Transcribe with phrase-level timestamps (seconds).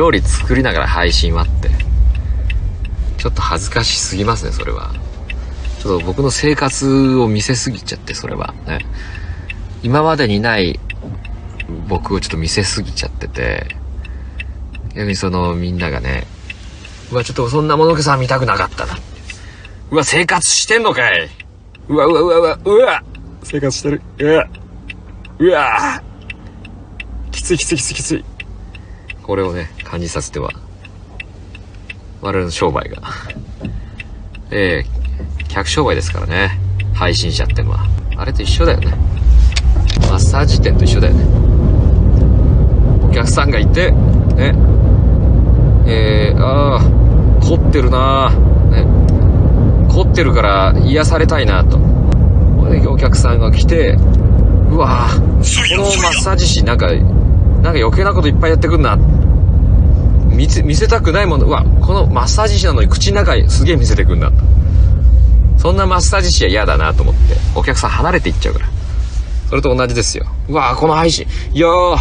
[0.00, 1.68] 料理作りながら配信はって。
[3.18, 4.94] ちょっと恥ずかしすぎますね、それは。
[5.78, 8.54] ちょっと僕の生活を見せすぎちゃって、それは。
[8.66, 8.78] ね。
[9.82, 10.80] 今までにない
[11.86, 13.76] 僕をちょっと見せすぎちゃってて、
[14.94, 16.26] 逆にそのみんながね、
[17.12, 18.96] うわ、ちょっとそんなものけさん見たくなかったな。
[19.90, 21.28] うわ、生活してんのかい
[21.88, 23.04] うわうわうわうわ、うわ
[23.42, 24.00] 生活してる。
[24.18, 24.48] うわ
[25.40, 26.02] うわ
[27.32, 28.24] きついきついきついきつい。
[29.30, 30.50] これをね、感じさせては、
[32.20, 33.00] 我々の商売が。
[34.50, 36.58] えー、客商売ですからね。
[36.94, 37.86] 配信者ってのは。
[38.16, 38.88] あれと一緒だよね。
[40.10, 41.24] マッサージ店と一緒だよね。
[43.08, 44.52] お客さんがいて、ね。
[45.86, 48.30] えー、ああ、凝ってるな
[48.72, 48.84] ね。
[49.94, 51.78] 凝ってるから癒されたいなと。
[52.88, 53.96] お客さんが来て、
[54.72, 55.20] うわこ
[55.76, 59.09] のマッサージ師なんか、なんか余計なこといっぱいやってくんなっ。
[60.40, 64.32] 見せ、見せたくないもの、うわ、このマッサージ師なのに口の中すげえ見せてくんな。
[65.58, 68.66] そんなマッサージ師は嫌だなと思って、お客さん離れていっちゃうから。
[69.50, 70.24] それと同じですよ。
[70.48, 71.98] うわこの配信、いやー、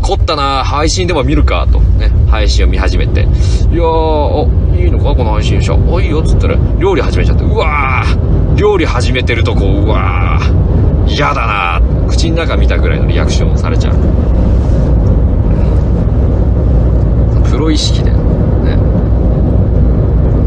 [0.00, 1.78] 凝ったな配信でも見るか、と。
[1.78, 3.20] ね、配信を見始めて。
[3.20, 5.74] いやー、いいのかこの配信者。
[5.74, 7.44] おいいよ、っつったら、料理始めちゃって。
[7.44, 14.34] うわー、料理始めてるとこ、うわー、嫌だな口の中見たぐらいのリアクションされちゃう。
[17.54, 18.16] プロ意識だよ。
[18.64, 18.72] ね。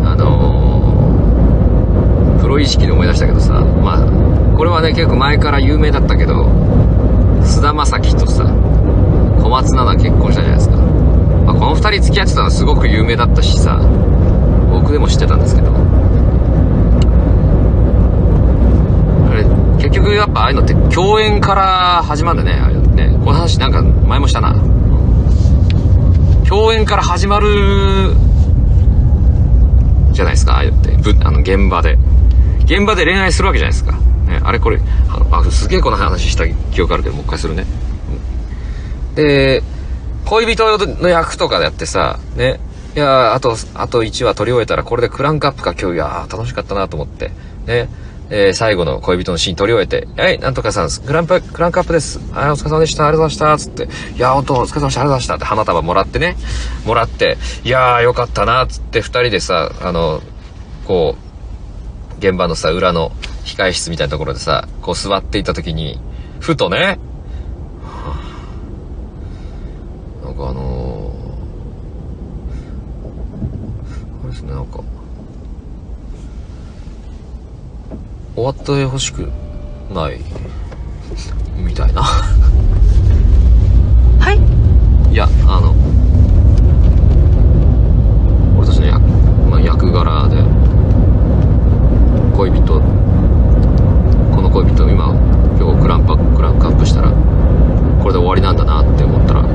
[0.05, 6.49] あのー、プロ意識で思い出したけどさ、まあ、これはね、結構前から有名だったけど、
[7.45, 8.45] 菅田将暉とさ、
[9.43, 10.77] 小松菜奈結婚したじゃないですか。
[10.77, 13.79] まあ、この二人付き合ってたのすごく有名だったしさ、
[14.71, 15.71] 僕でも知ってたんですけど、
[19.29, 19.45] あれ、
[19.77, 23.15] 結局やっぱああいうのって共演から始まるんだね、ああいうのね。
[23.23, 24.55] この話なんか前もしたな。
[26.49, 28.15] 共演から始まる、
[30.11, 30.97] じゃないですか、ああいうのって。
[31.23, 31.99] あの、現場で。
[32.65, 34.06] 現場で恋愛するわけじゃないですか。
[34.27, 34.79] ね、あれこれ、
[35.31, 37.65] あ、すげえこの話した記憶あるけど、もう一回するね。
[38.11, 38.37] うん
[39.17, 39.63] で、
[40.25, 42.59] 恋人の役とかでやってさ、ね、
[42.95, 47.31] いやあと、あと1話撮り終えたらこれでクランクアップか今日、いや楽しかったなと思って、
[47.65, 47.89] ね、
[48.29, 52.19] えー、最後の恋人のシーン撮り終えて、はい、なんとかさん、クランプ、クランクアップです。
[52.31, 53.07] はい、お疲れ様でした。
[53.07, 53.69] ありがとうございました。
[53.69, 55.01] つって、いや、本当お疲れ様でした。
[55.01, 55.35] ありがとうございました。
[55.35, 56.35] って花束もらってね、
[56.85, 60.21] もらって、いやー、よかったな、つって二人でさ、あの、
[60.85, 63.11] こう、現場のさ、裏の
[63.47, 65.99] 控室みたいなところでさ、こう座っていた時に、
[66.39, 66.99] ふとね、
[70.23, 74.83] なんかあのー、あれですね、なんか、
[78.35, 79.31] 終わってほしく
[79.93, 80.19] ない、
[81.57, 82.03] みたいな
[84.19, 85.73] はいいや、あの、
[88.57, 89.01] 俺たちの役,、
[89.49, 90.35] まあ、役柄で、
[92.35, 92.79] 恋人、
[94.35, 95.13] この恋人、今、
[95.59, 97.11] 今日クランパクランクアップしたら、
[98.01, 99.51] これで終わりなんだなって思ったら、なん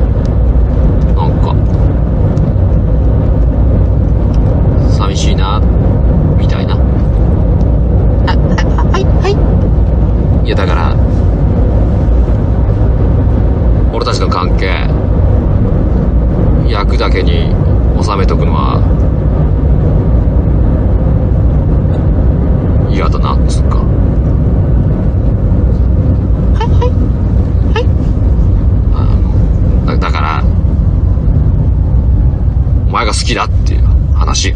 [1.43, 1.53] か
[4.93, 5.59] 寂しいな
[6.39, 6.85] みたいなあは
[8.97, 9.29] いは
[10.43, 10.95] いいやだから
[13.93, 14.87] 俺たちの関係
[16.71, 17.53] 役だけに
[18.01, 18.79] 収めとくのは
[22.89, 23.83] 嫌だなっつうか
[33.03, 33.83] 前が好きだっていう
[34.15, 34.55] 話。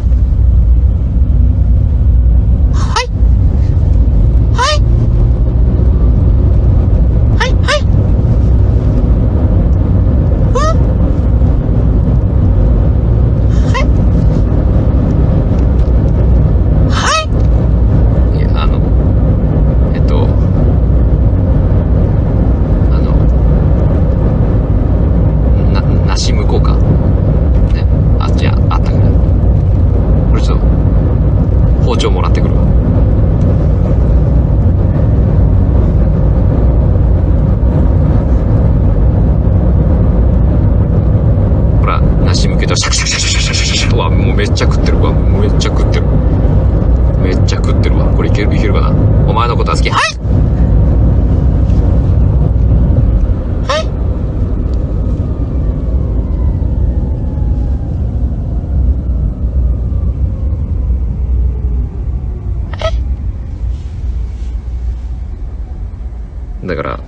[66.67, 66.99] だから、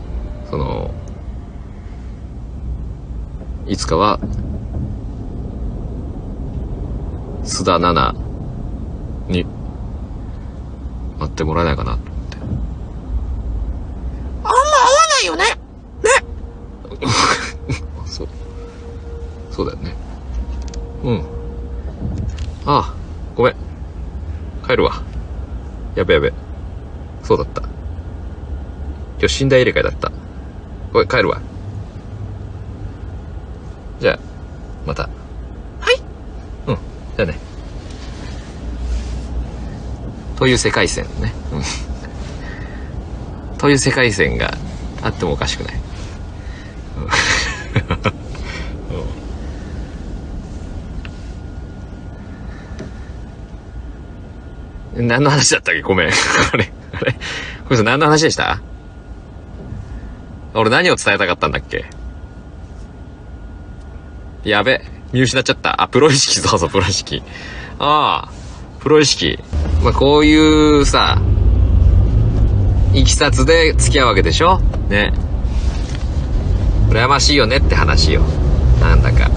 [0.49, 0.89] その、
[3.67, 4.17] いつかは、
[7.43, 8.13] 須田奈々
[9.27, 9.45] に、
[11.19, 12.37] 待ってもらえないかなと思って。
[12.37, 12.43] あん
[14.43, 14.57] ま合わ
[15.09, 15.43] ないよね。
[15.43, 16.09] ね。
[18.01, 18.27] あ そう。
[19.51, 19.93] そうだよね。
[21.03, 21.23] うん。
[22.65, 22.93] ああ、
[23.35, 23.55] ごめん。
[24.65, 24.93] 帰るわ。
[25.95, 26.31] やべやべ。
[27.23, 27.68] そうだった。
[29.19, 30.11] 今日寝台入れ替えだった。
[30.93, 31.39] ごめん、帰るわ。
[33.99, 34.19] じゃあ、
[34.85, 35.03] また。
[35.03, 35.09] は
[35.91, 36.01] い。
[36.67, 36.75] うん。
[36.75, 37.37] じゃあね。
[40.37, 41.33] という世界線ね。
[41.51, 41.61] うん。
[43.57, 44.53] という世界線が
[45.03, 45.73] あってもおかしくない。
[54.95, 55.81] 何の話だったっけ？
[55.81, 56.09] ごめん。
[56.53, 57.13] あれあれ？
[57.13, 57.19] こ
[57.71, 58.61] れさ、何の話でした？
[60.53, 61.85] 俺何を伝えたかったんだっけ？
[64.43, 64.81] やべ。
[65.11, 65.81] 見失っちゃった。
[65.81, 67.23] あ、プロ意識、そうそう、プロ意識。
[67.79, 68.31] ああ、
[68.79, 69.39] プロ意識。
[69.83, 71.21] まあ、こういうさ、
[72.93, 74.59] いきさつで付き合うわけでしょ？
[74.89, 75.13] ね。
[76.89, 78.21] 羨ましいよねって話よ。
[78.81, 79.29] なんだか。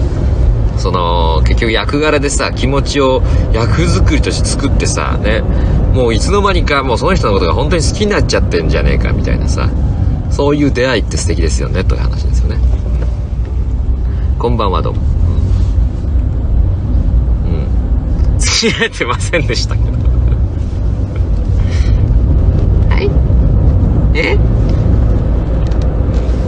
[0.77, 3.21] その、結局役柄でさ、気持ちを
[3.53, 5.41] 役作りとして作ってさ、ね。
[5.93, 9.69] もういつの間にかもうその人のことが本当に好きになっちゃってんじゃねえかみたいなさ。
[10.33, 12.57] そういう出会いって素敵ですよね、という話ですよね。
[14.39, 15.01] こんばんはどうも。
[17.45, 18.39] うん。
[18.39, 19.91] 付き合えてませんでしたけど。
[22.89, 24.17] はい。
[24.17, 24.39] え？